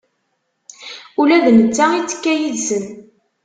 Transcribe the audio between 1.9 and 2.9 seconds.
ittekka yid-sen.